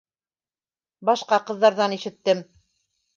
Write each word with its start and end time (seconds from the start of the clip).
—Башҡа 1.09 1.39
ҡыҙҙарҙан 1.49 1.93
ишеттем. 1.99 2.43